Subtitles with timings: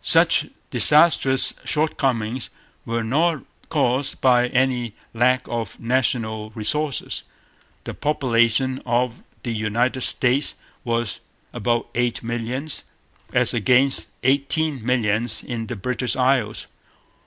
[0.00, 2.48] Such disastrous shortcomings
[2.86, 7.24] were not caused by any lack of national resources.
[7.84, 11.20] The population o the United States was
[11.52, 12.84] about eight millions,
[13.34, 16.68] as against eighteen millions in the British Isles.